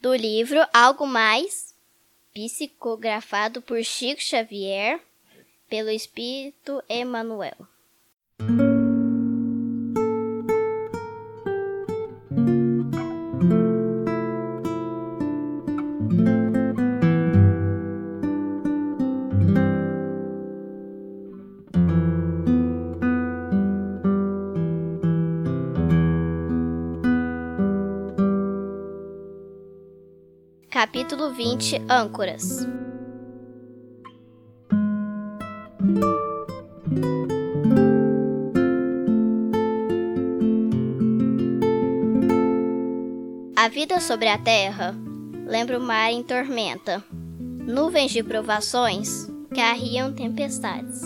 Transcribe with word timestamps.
do 0.00 0.14
livro 0.14 0.60
Algo 0.72 1.06
Mais, 1.06 1.74
psicografado 2.32 3.60
por 3.60 3.82
Chico 3.84 4.22
Xavier, 4.22 5.00
pelo 5.68 5.90
Espírito 5.90 6.82
Emmanuel. 6.88 7.56
Capítulo 30.70 31.32
20 31.32 31.82
Âncoras. 31.90 32.64
A 43.56 43.68
vida 43.68 43.98
sobre 43.98 44.28
a 44.28 44.38
terra. 44.38 44.94
Lembra 45.44 45.76
o 45.76 45.82
mar 45.82 46.12
em 46.12 46.22
tormenta, 46.22 47.02
nuvens 47.66 48.12
de 48.12 48.22
provações 48.22 49.28
que 49.52 49.60
arriam 49.60 50.12
tempestades. 50.12 51.02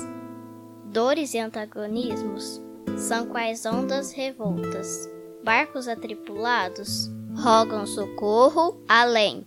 Dores 0.93 1.33
e 1.33 1.39
antagonismos 1.39 2.61
são 2.99 3.29
quais 3.29 3.65
ondas 3.65 4.13
revoltas, 4.13 5.11
barcos 5.43 5.89
atripulados 5.89 7.11
rogam 7.35 7.87
socorro 7.87 8.79
além 8.87 9.47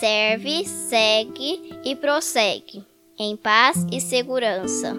serve, 0.00 0.64
segue 0.66 1.80
e 1.84 1.94
prossegue, 1.96 2.84
em 3.18 3.36
paz 3.36 3.86
e 3.90 4.00
segurança. 4.00 4.96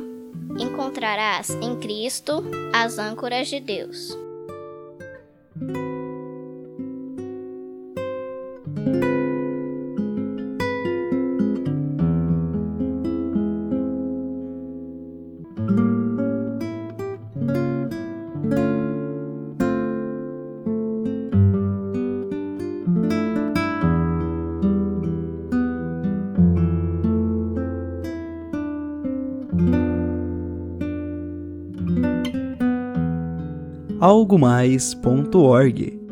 Encontrarás 0.59 1.49
em 1.49 1.79
Cristo 1.79 2.43
as 2.73 2.97
âncoras 2.97 3.47
de 3.47 3.59
Deus. 3.59 4.15
algomais.org 34.03 36.02